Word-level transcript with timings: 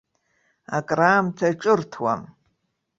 Акраамҭа 0.77 1.47
ҿырҭуам. 1.59 2.21